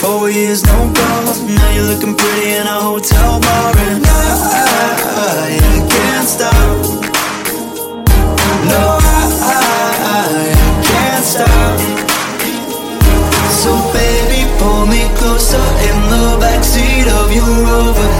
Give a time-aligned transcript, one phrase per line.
[0.00, 1.42] Four years, no calls.
[1.42, 4.16] Now you're looking pretty in a hotel bar, and I,
[5.20, 6.54] I can't stop.
[8.64, 9.28] No, I,
[10.08, 11.78] I can't stop.
[13.60, 18.19] So baby, pull me closer in the backseat of your Rover.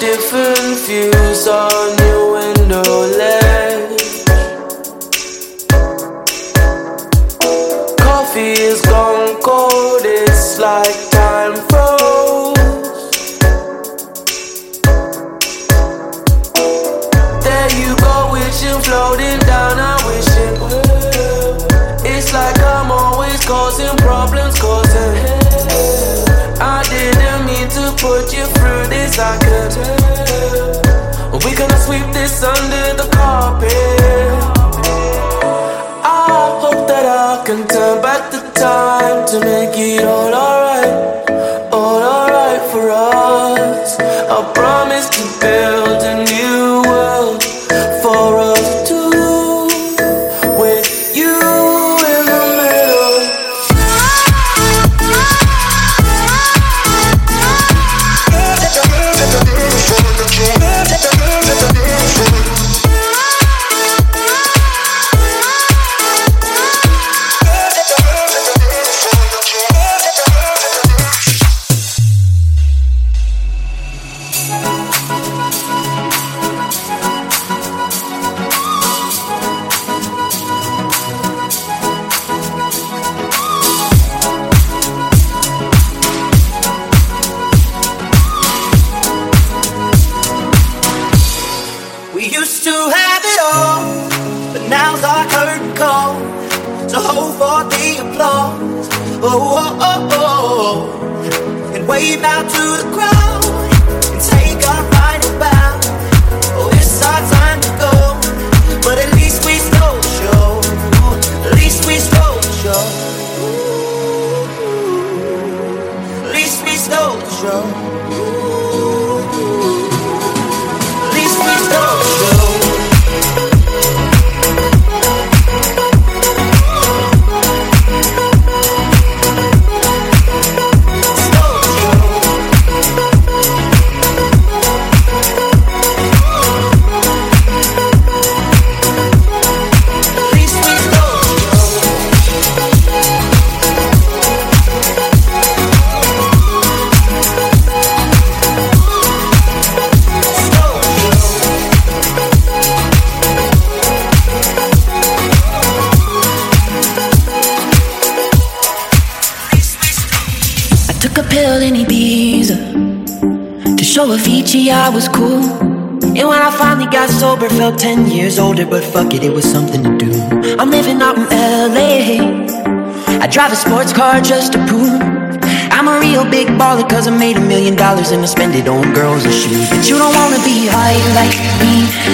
[0.00, 1.99] different views on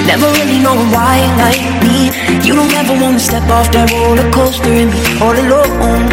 [0.06, 2.14] never really knowing why like me.
[2.47, 6.06] You don't ever wanna step off that roller coaster and be all alone.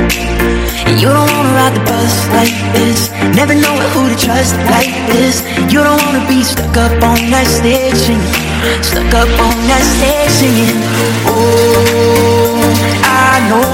[0.90, 4.94] And you don't wanna ride the bus like this, never knowing who to trust like
[5.14, 5.46] this.
[5.72, 8.38] You don't wanna be stuck up on that stage singing,
[8.82, 10.78] stuck up on that stage singing.
[11.30, 12.58] Oh,
[13.06, 13.70] I know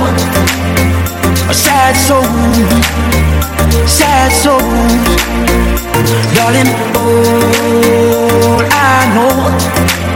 [1.49, 2.27] a sad soul
[3.89, 4.59] sad soul,
[6.35, 6.69] darling.
[6.95, 10.08] All I know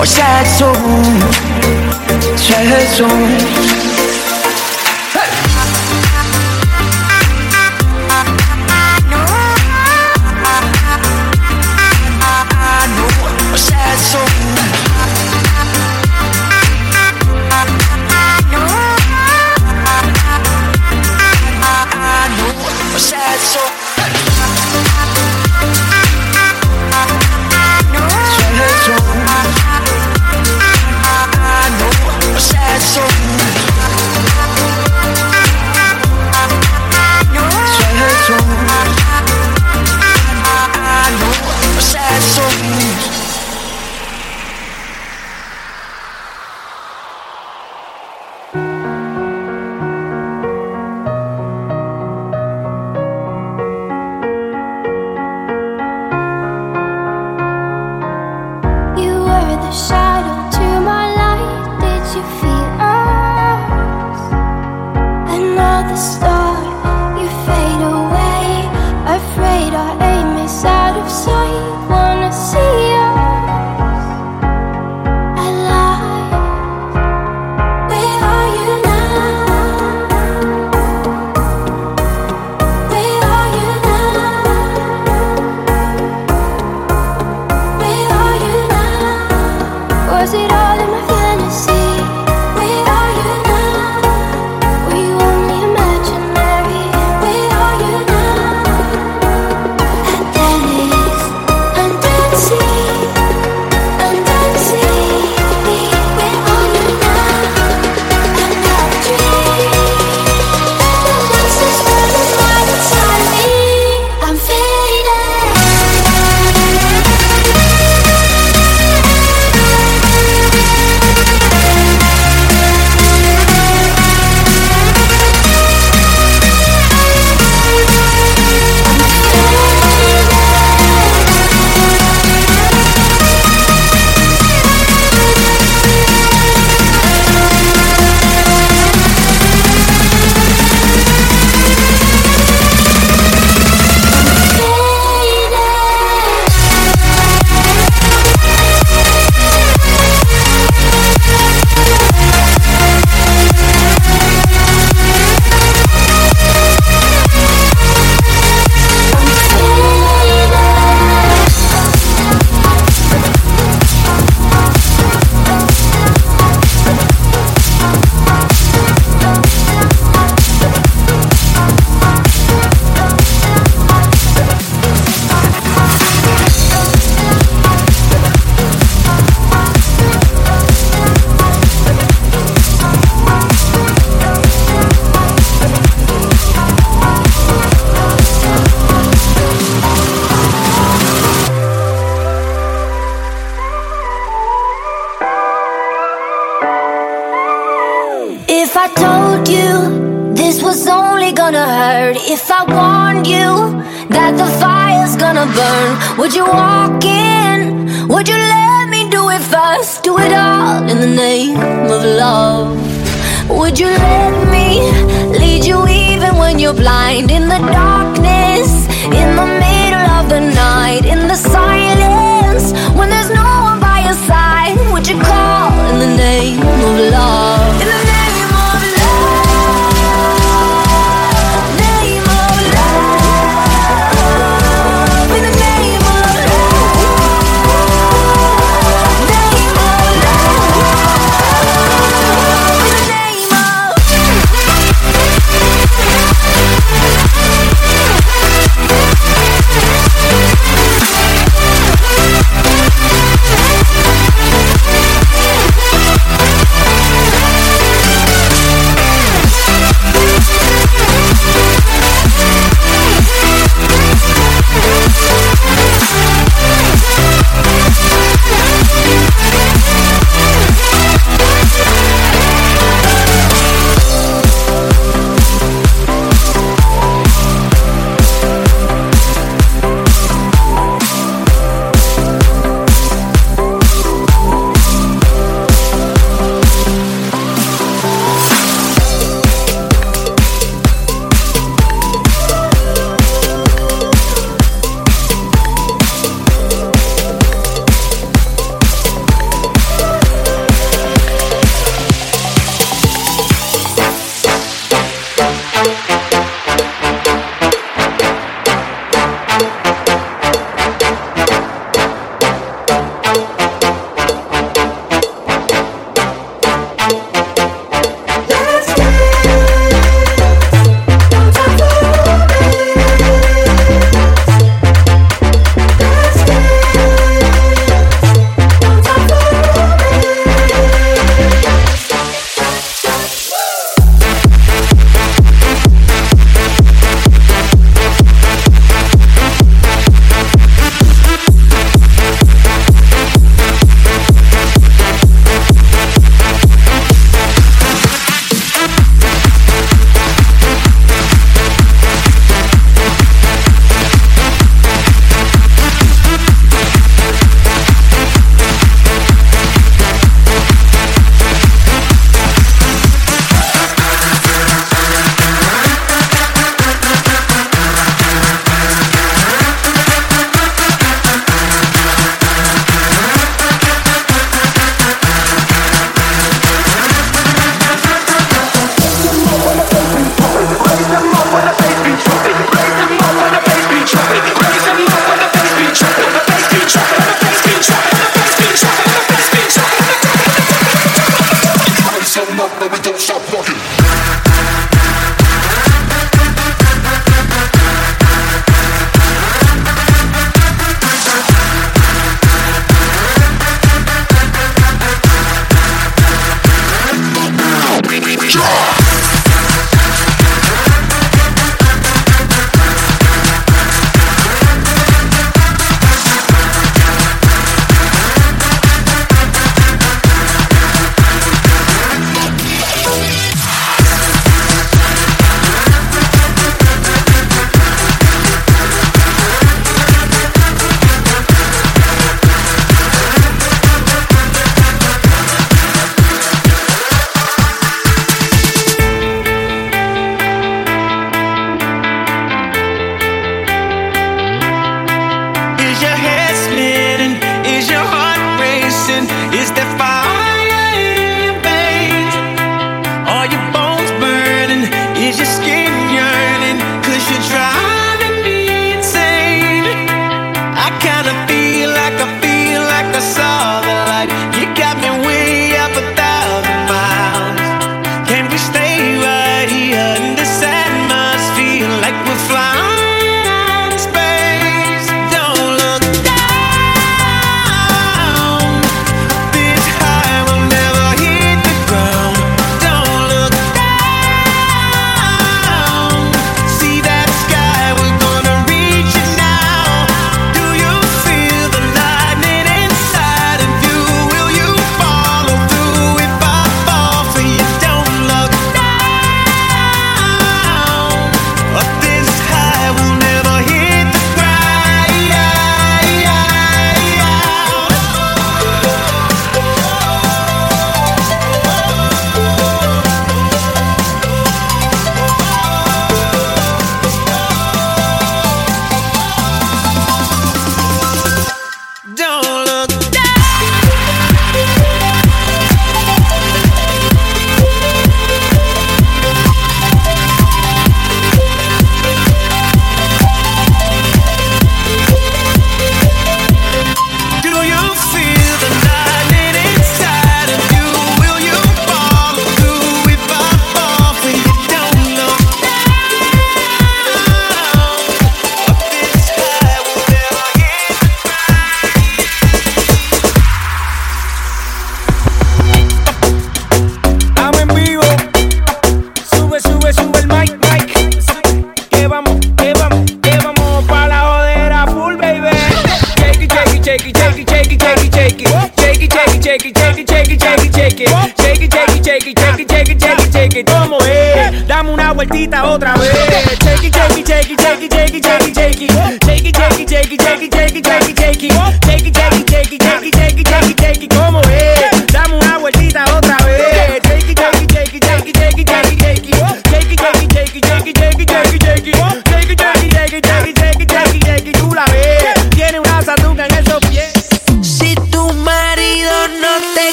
[0.00, 0.72] 我下 sad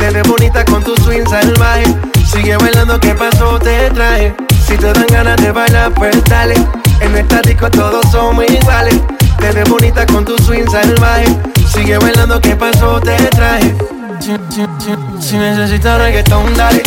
[0.00, 1.84] Te ves bonita con tu swing salvaje.
[2.32, 3.58] Sigue bailando, ¿qué pasó?
[3.58, 4.34] Te traje.
[4.66, 6.54] Si te dan ganas de bailar, pues dale.
[7.00, 8.98] En esta disco todos somos iguales.
[9.38, 11.26] Te ves bonita con tu swing salvaje.
[11.70, 12.98] Sigue bailando, ¿qué pasó?
[12.98, 13.76] Te traje.
[14.20, 16.82] Si, si, si, si necesitas reggaetón, dale.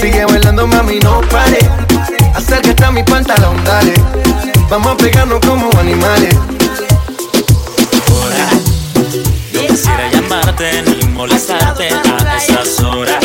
[0.00, 1.58] Sigue bailando, mami, no pare.
[2.34, 3.92] Acércate a mi pantalón, dale.
[4.70, 6.34] Vamos a pegarnos como animales.
[9.52, 13.22] Yo quisiera llamarte, molestarte a estas horas.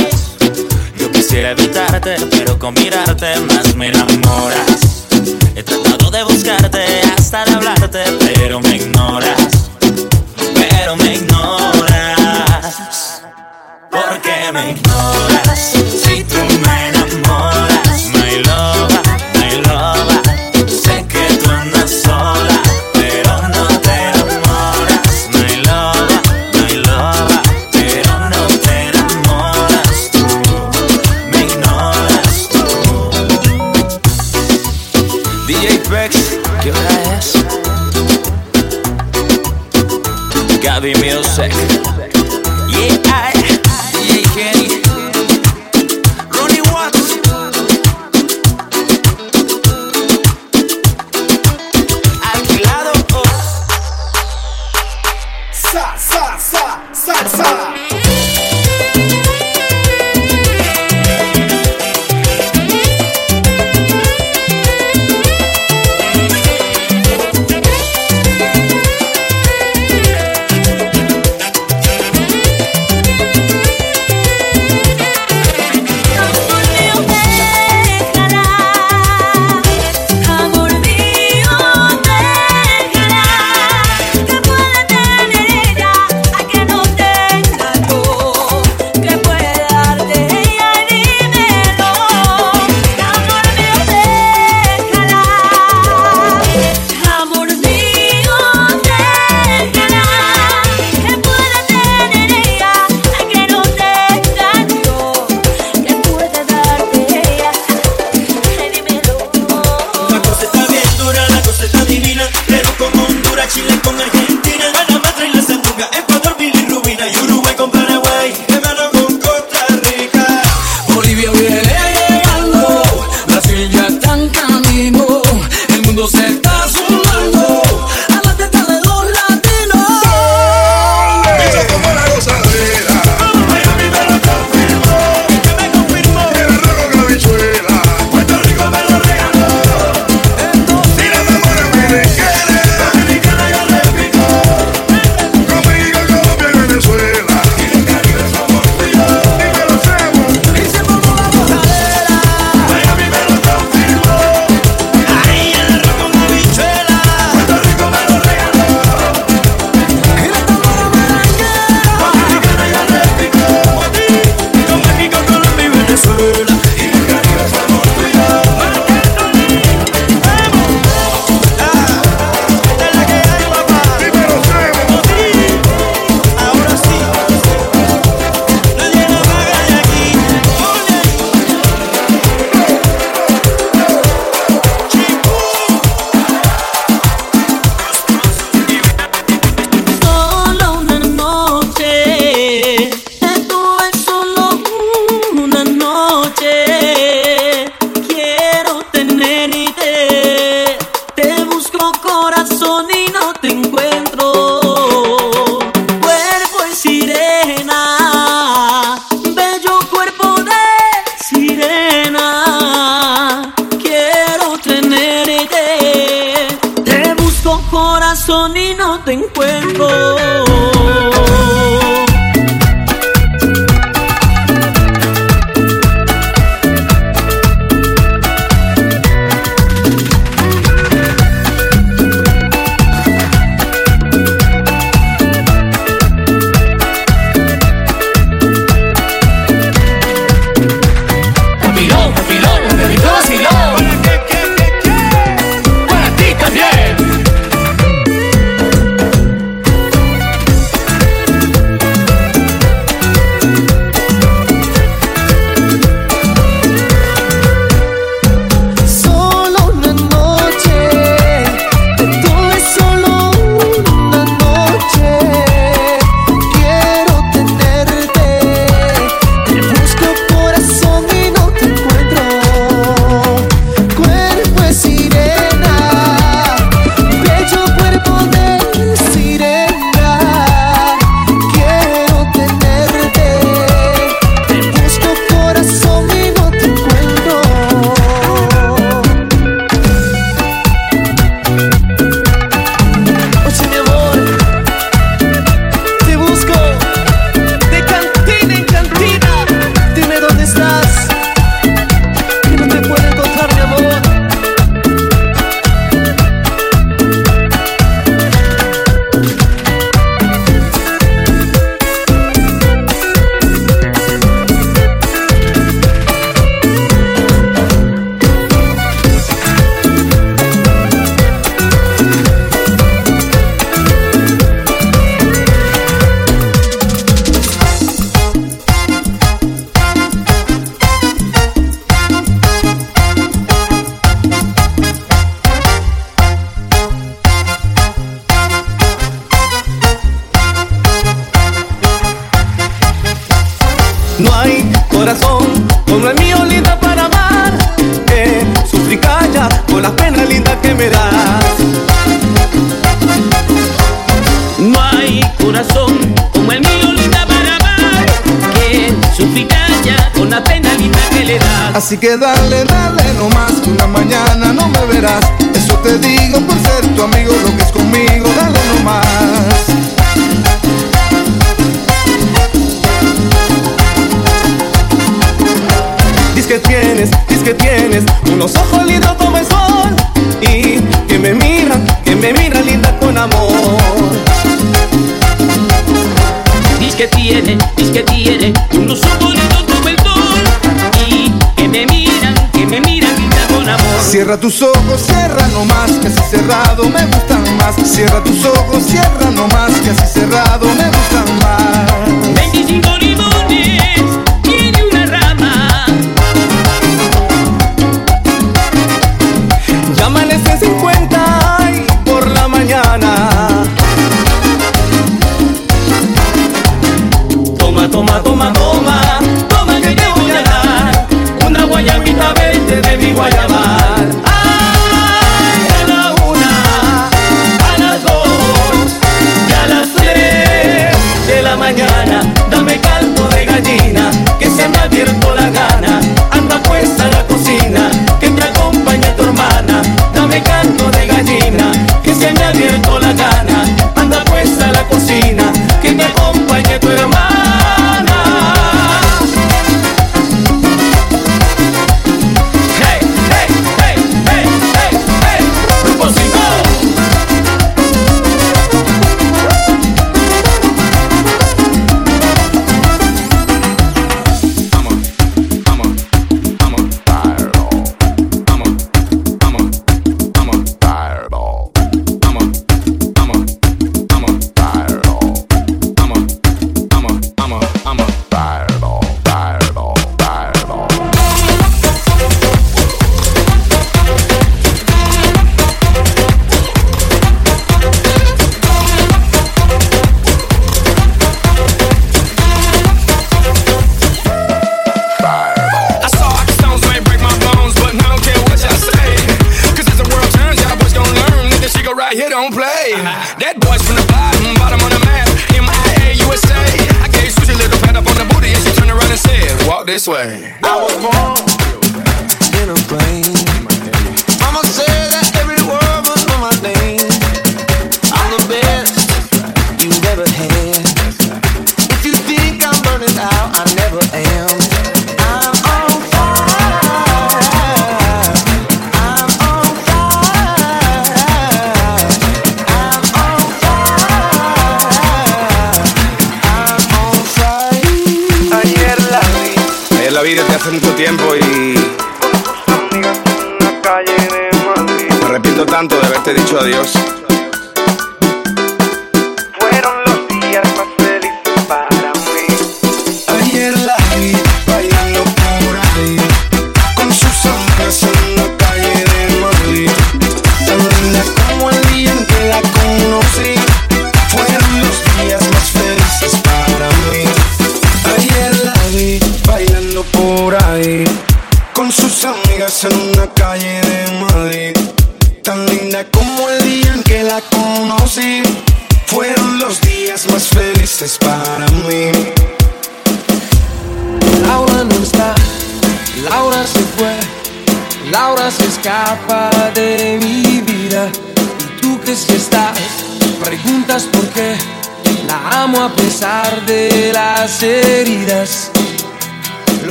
[0.99, 5.05] Yo quisiera evitarte, pero con mirarte más me enamoras.
[5.55, 6.84] He tratado de buscarte
[7.17, 9.69] hasta de hablarte, pero me ignoras.
[10.69, 13.21] Pero me ignoras.
[13.89, 15.73] ¿Por qué me ignoras?
[16.03, 16.94] Si tú me
[40.93, 41.74] Music.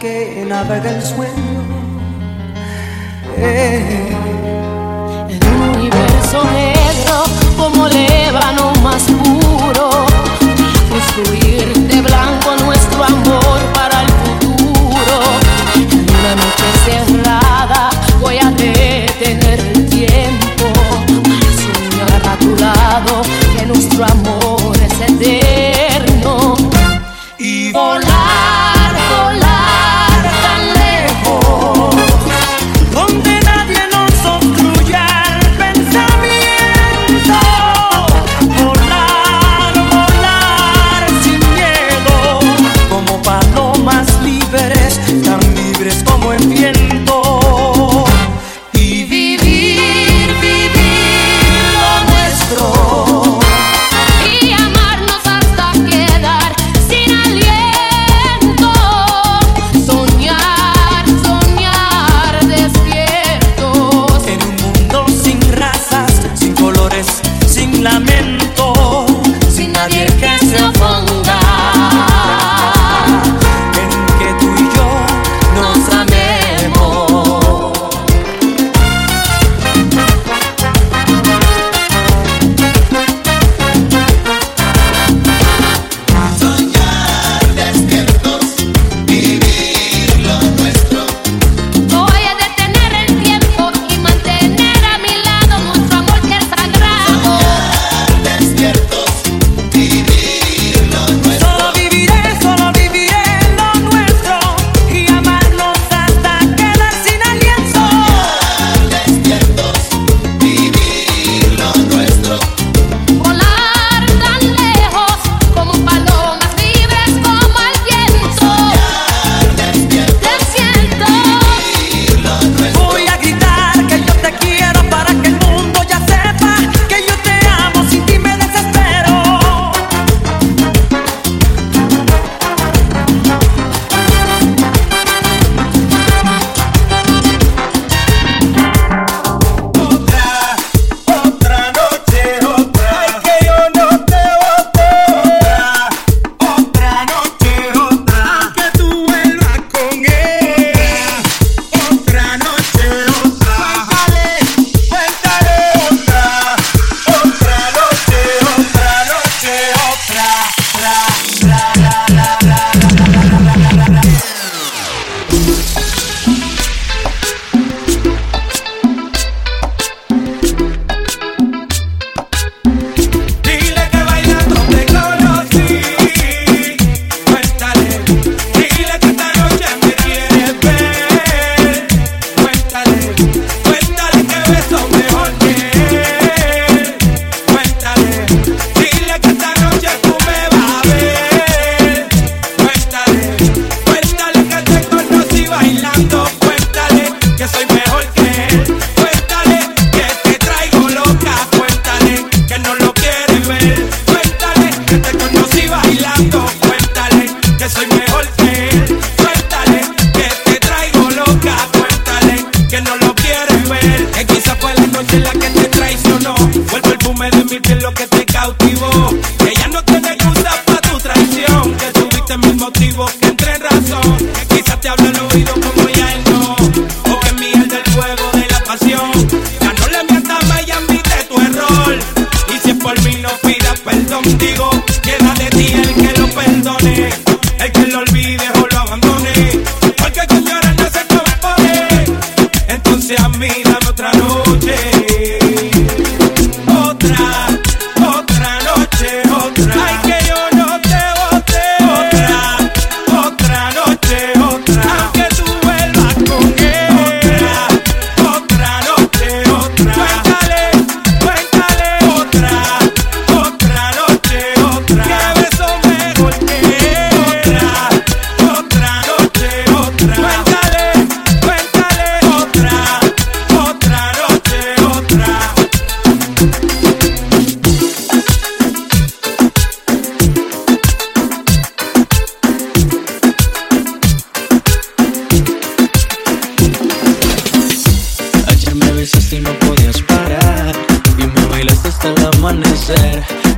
[0.00, 1.39] Que navegue el sueño.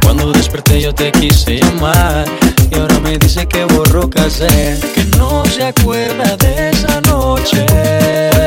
[0.03, 2.24] Cuando desperté yo te quise llamar.
[2.70, 4.78] Y ahora me dice que borró casé.
[4.95, 7.64] Que no se acuerda de esa noche.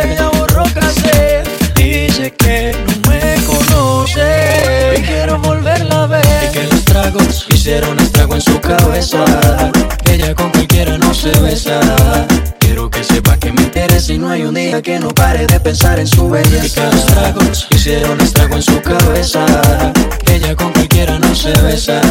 [0.03, 1.43] Ella borró casé.
[1.75, 4.95] Dice que no me conoce.
[4.97, 6.25] Y quiero volverla a ver.
[6.49, 9.25] Y que los tragos hicieron estrago en su cabeza.
[10.05, 11.79] Ella con cualquiera no se besa.
[13.45, 16.27] Que me interesa y no hay un día que no pare de pensar en su
[16.27, 16.65] belleza.
[16.65, 19.45] Y que los tragos hicieron estrago en su cabeza.
[20.31, 22.01] Ella con cualquiera no se besa.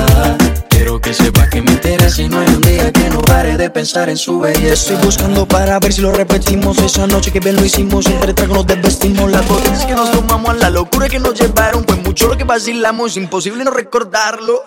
[0.68, 3.68] Quiero que sepa que me interesa y no hay un día que no pare de
[3.68, 4.74] pensar en su belleza.
[4.74, 8.58] Estoy buscando para ver si lo repetimos Esa noche que bien lo hicimos Entre tragos
[8.58, 12.36] nos desvestimos Las botellas que nos tomamos La locura que nos llevaron Fue mucho lo
[12.36, 14.66] que vacilamos Imposible no recordarlo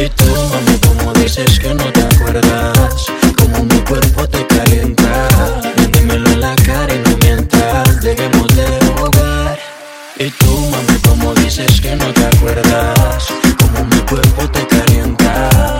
[0.00, 5.28] Y tú, mami, como dices que no te acuerdas Como mi cuerpo te calienta.
[5.92, 8.00] Dímelo en la cara y no mientas.
[8.00, 9.58] Dejemos de jugar.
[10.16, 13.26] Y tú, mami, como dices que no te acuerdas
[13.58, 15.77] Como mi cuerpo te calienta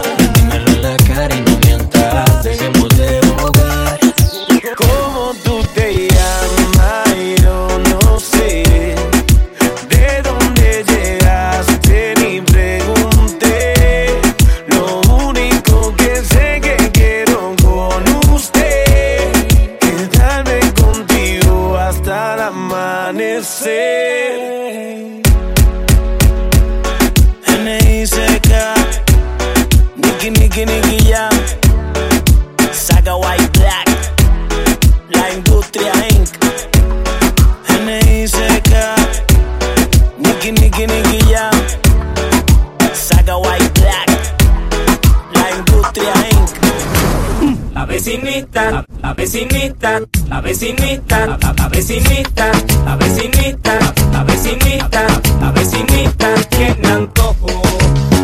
[48.50, 48.70] vecinita,
[49.00, 51.26] la, vecinita, la vecinita,
[51.56, 52.52] la, vecinita,
[52.84, 53.78] la vecinita,
[54.12, 55.06] la, vecinita,
[55.40, 57.46] la vecinita tiene antojo,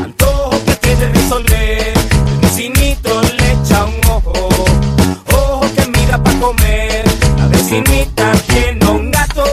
[0.02, 1.94] antojo que quiere resolver.
[2.32, 4.32] El vecinito le echa un ojo,
[5.32, 7.04] ojo que mira pa' comer.
[7.38, 9.44] La vecinita tiene un gato,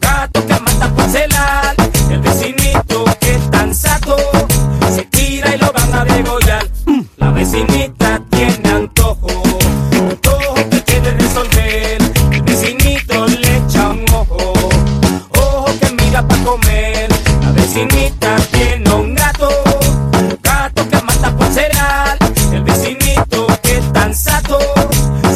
[0.00, 1.74] gato que mata por celar.
[2.10, 4.16] El vecinito que es tan sato,
[4.94, 6.66] se tira y lo van a degollar.
[7.18, 7.75] La vecinita
[17.76, 19.50] vecinita tiene un gato,
[20.42, 22.18] gato que mata por cereal.
[22.52, 24.58] El vecinito que es tan sato,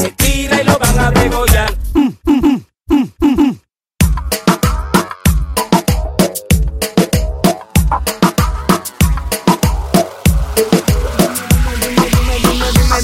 [0.00, 1.74] se tira y lo van a degollar.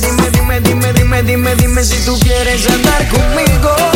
[0.00, 3.95] Dime, dime, dime, dime, dime, dime si tú quieres andar conmigo.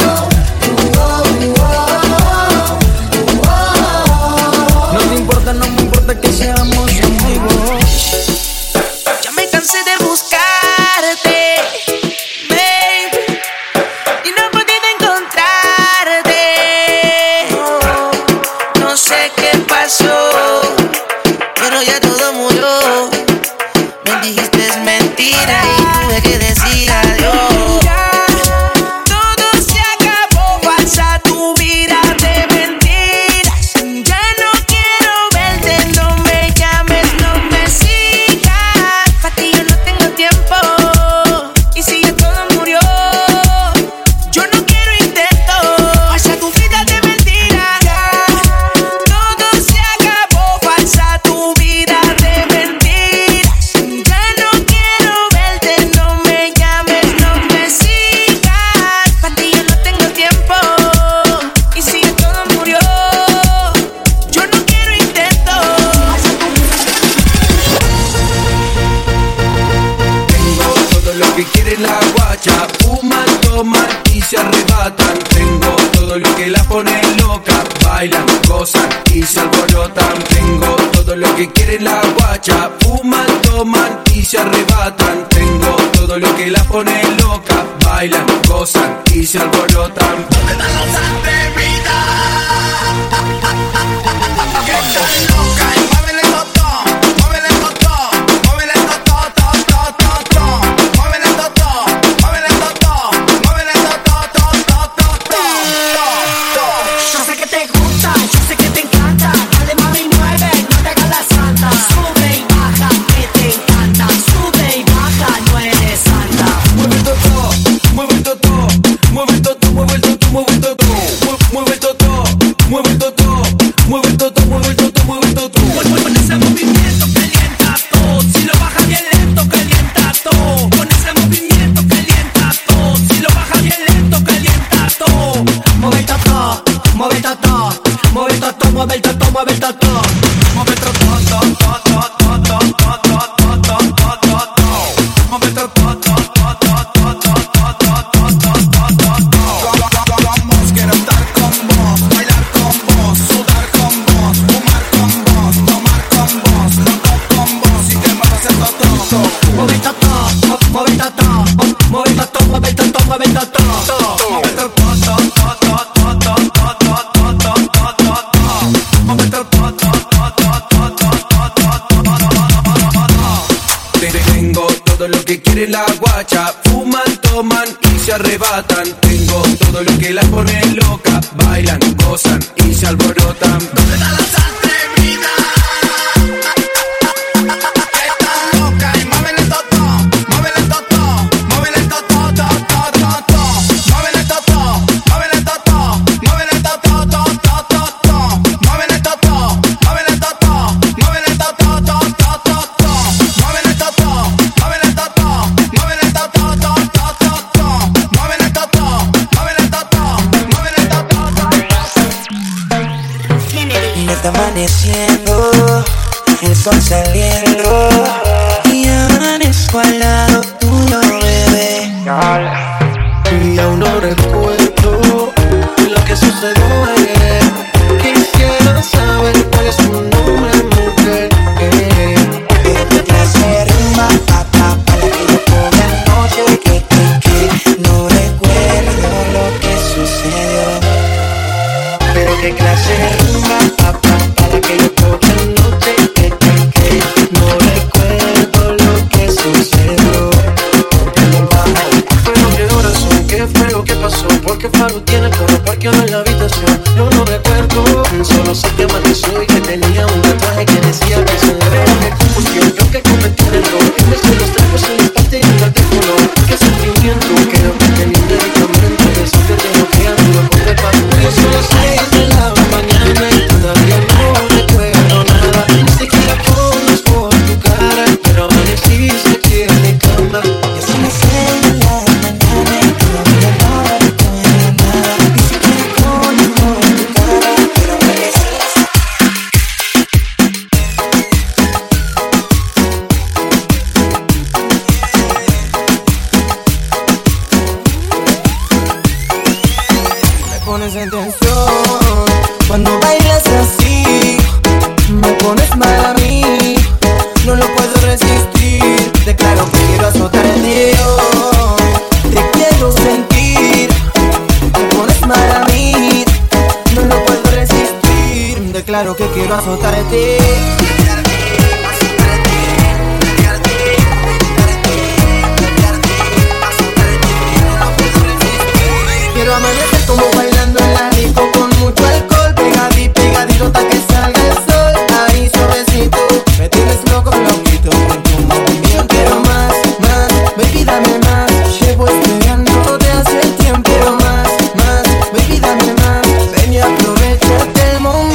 [174.41, 178.87] Tengo todo lo que quiere la guacha, fuman, toman y se arrebatan.
[179.01, 183.70] Tengo todo lo que la pone loca, bailan, gozan y se alborotan.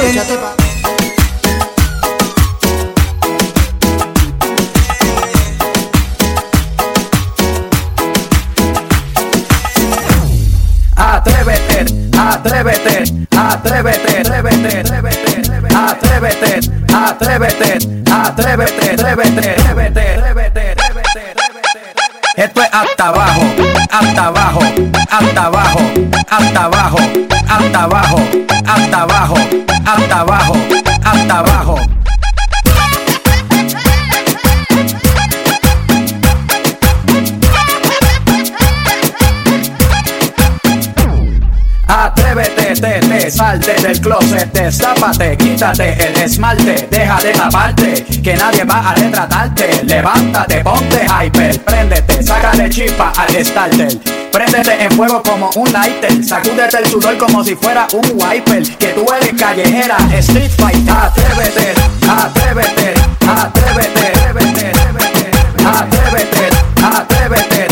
[0.09, 0.55] échate pa'.
[10.97, 11.85] Atrévete,
[12.17, 12.97] atrévete,
[13.37, 15.43] atrévete, atrévete, atrévete,
[15.75, 16.61] atrévete,
[16.93, 17.79] atrévete,
[18.11, 20.77] atrévete, atrévete, atrévete, atrévete.
[22.37, 23.56] Esto es hasta abajo
[23.99, 24.61] hasta abajo,
[25.11, 25.81] hasta abajo,
[26.29, 26.99] hasta abajo,
[27.49, 28.19] hasta abajo,
[28.67, 29.37] hasta abajo,
[29.87, 30.55] hasta abajo,
[31.03, 31.77] hasta abajo.
[42.81, 48.95] métete, salte del closet, destápate, quítate el esmalte, deja de taparte, que nadie va a
[48.95, 53.99] retratarte, levántate, ponte hyper, préndete, sácale chispa al starter.
[54.33, 58.89] Préndete en fuego como un lighter, sacúdete el sudor como si fuera un wiper, que
[58.89, 61.75] tú eres callejera, street fight, atrévete,
[62.09, 62.95] atrévete,
[63.27, 65.31] atrévete, atrévete, atrévete,
[65.65, 66.47] atrévete.
[66.83, 67.66] atrévete.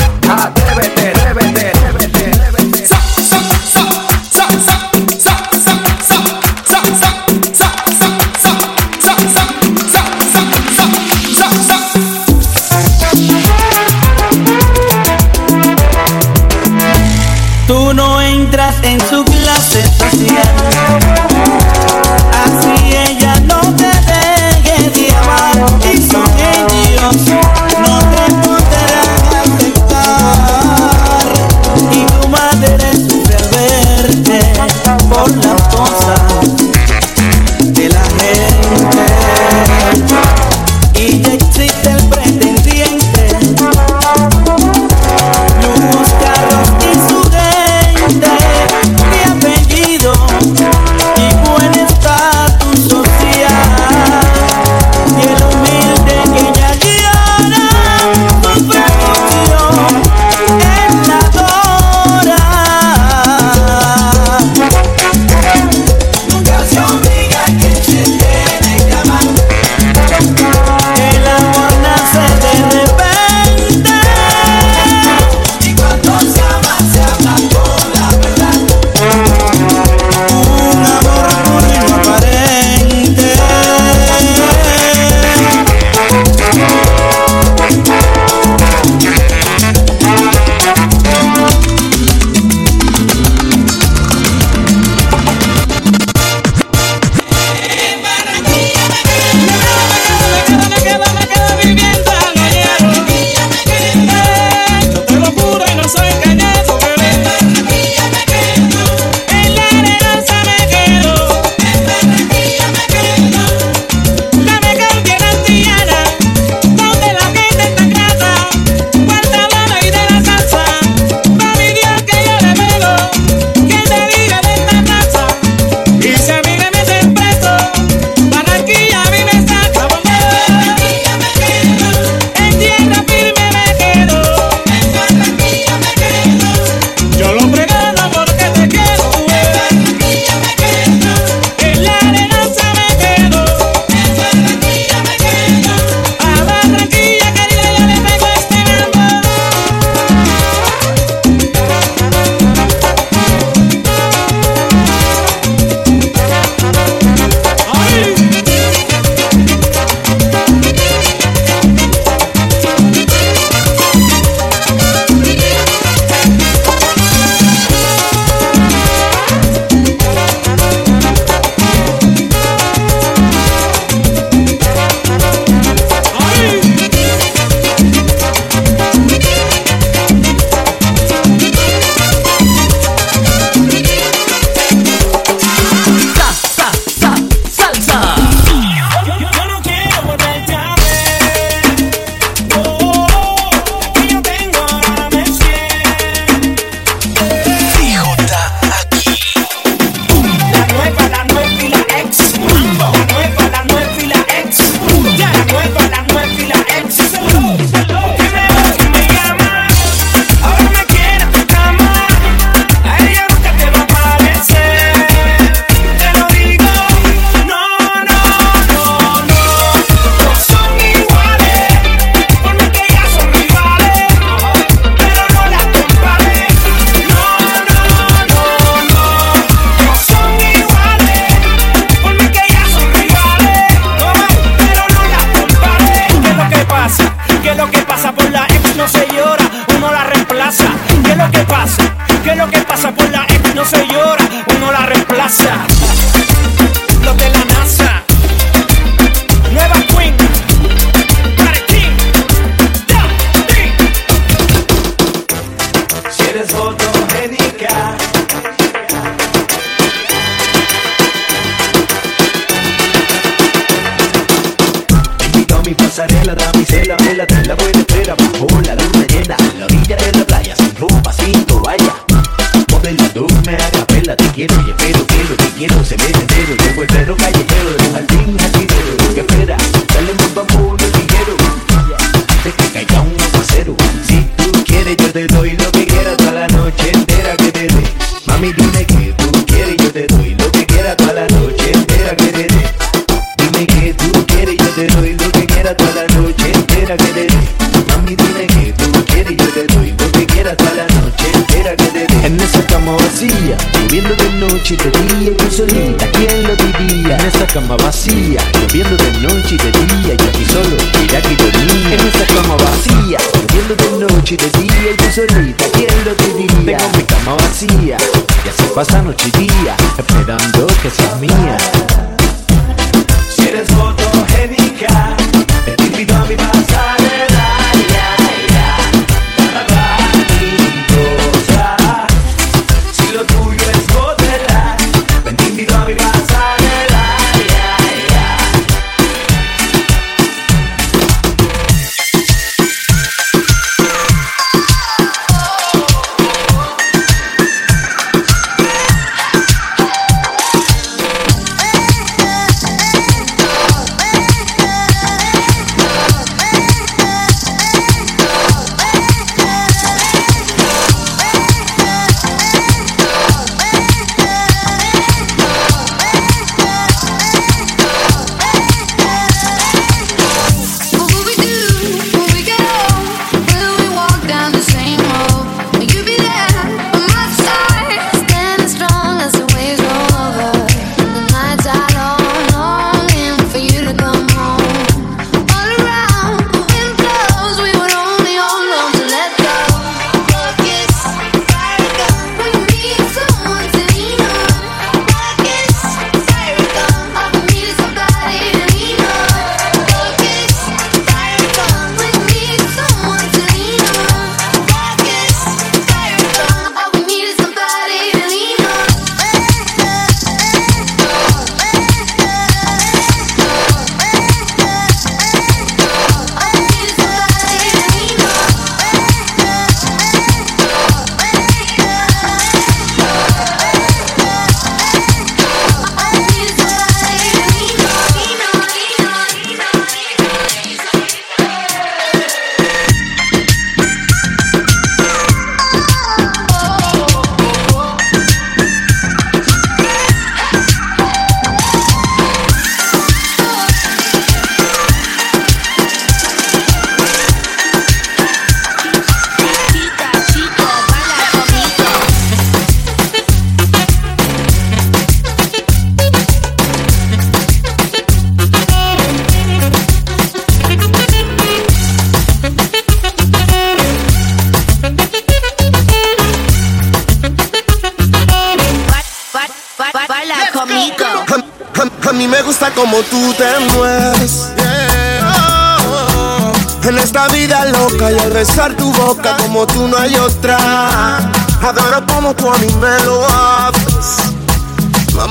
[307.25, 311.35] En esta cama vacía, lloviendo de noche y de día, y aquí solo, mira que
[311.35, 311.95] dormía.
[311.95, 316.13] En esta cama vacía, lloviendo de noche y de día, y tú solita, ¿quién lo
[316.13, 316.77] te diría?
[316.77, 317.97] Tengo mi cama vacía,
[318.45, 321.57] y así pasa noche y día, esperando que seas mía.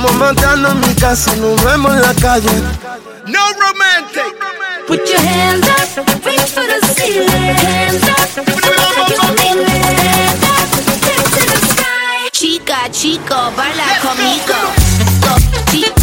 [0.03, 2.51] Vamos a en mi casa, nos vemos en la calle.
[3.25, 4.35] No romantic.
[4.85, 5.65] Put your hands
[5.97, 7.29] up, reach for the ceiling.
[7.29, 8.43] Hands up,
[12.33, 14.59] Chica, chico, baila conmigo.
[15.71, 16.02] Chica.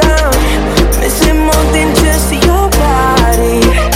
[0.00, 3.87] I'm missing more than just your body.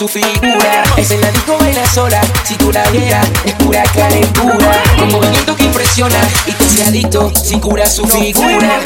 [0.00, 0.82] su figura.
[0.96, 4.82] Ese la baila sola, si tú la vieras, es pura calentura.
[5.02, 8.80] Un movimiento que impresiona y tú se adicto sin cura su figura.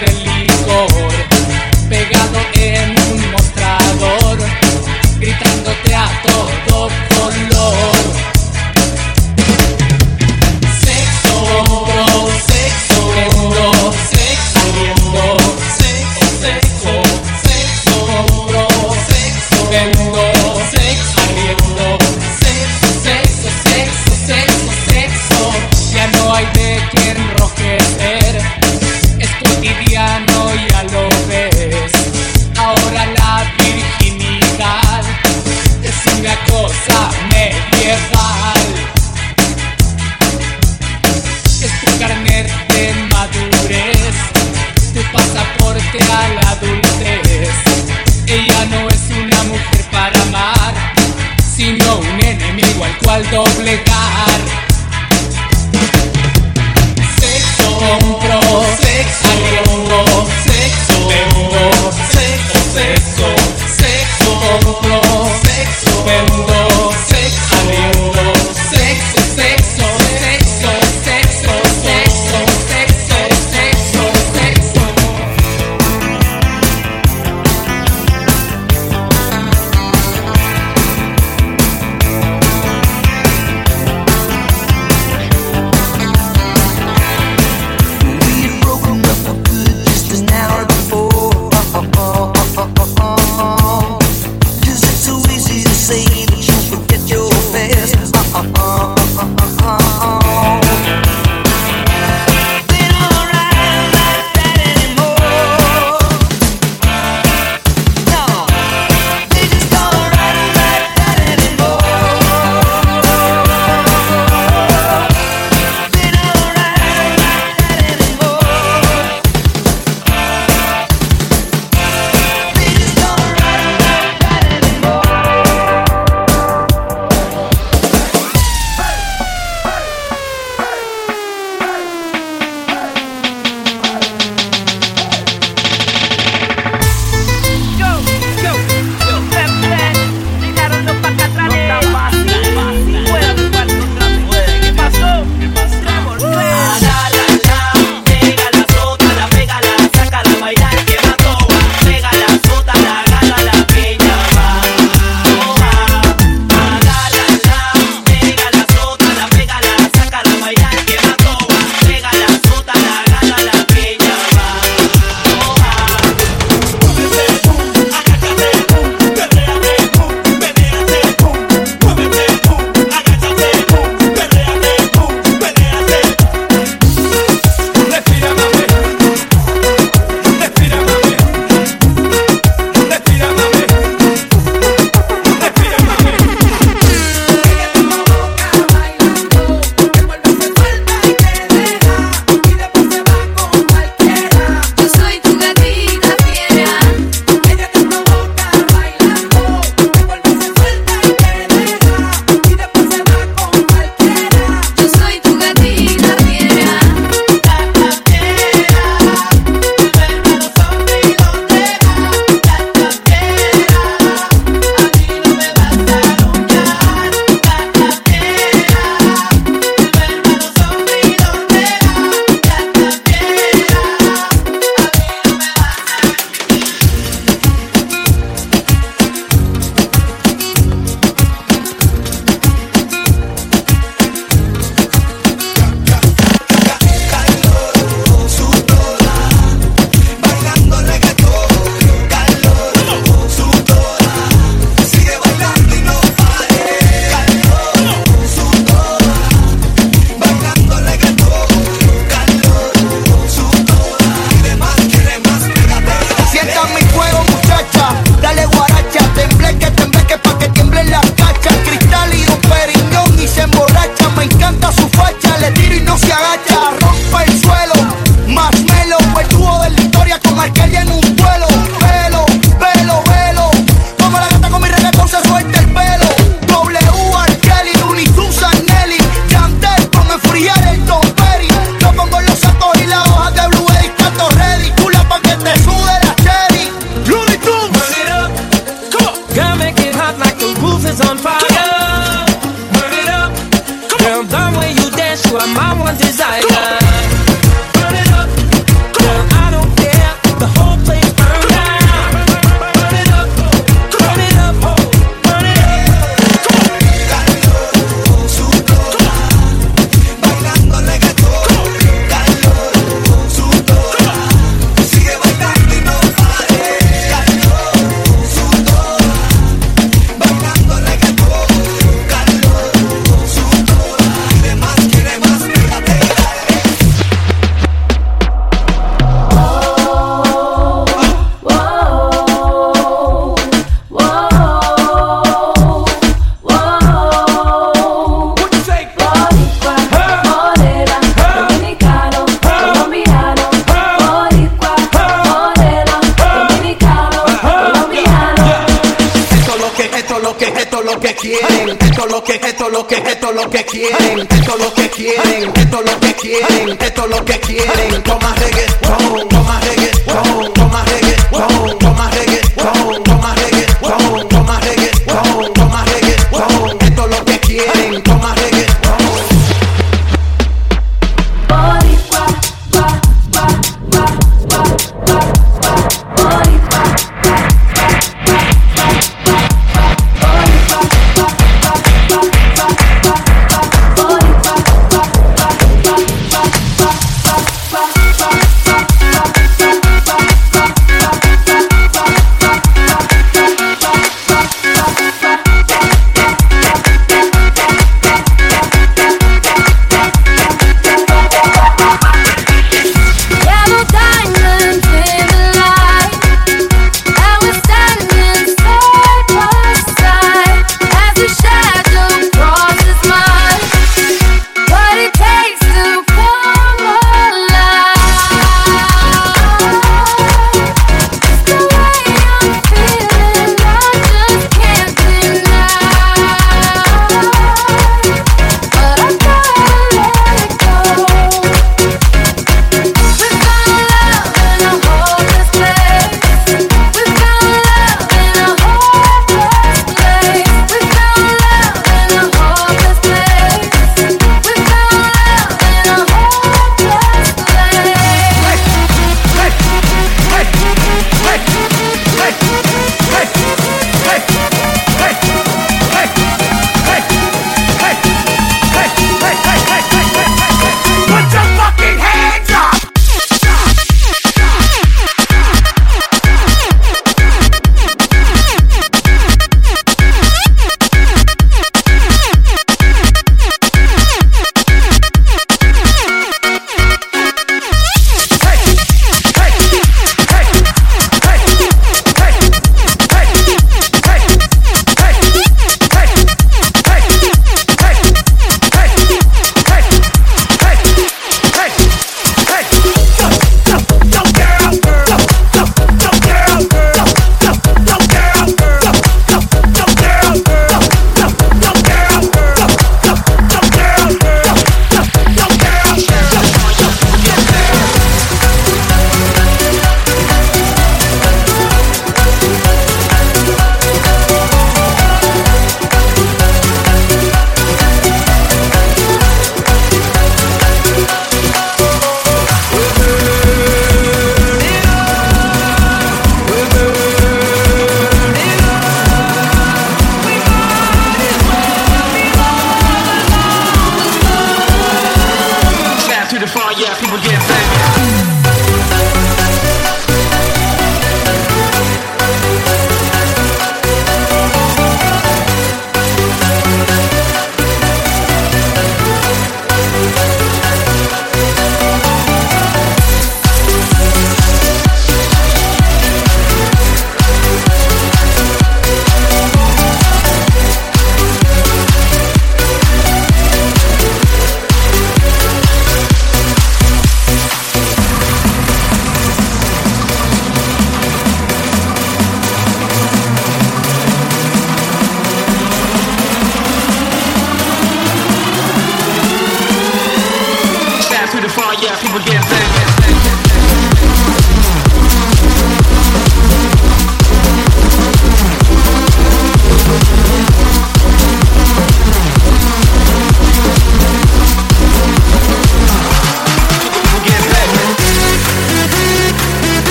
[0.00, 0.29] Del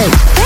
[0.00, 0.39] Hey.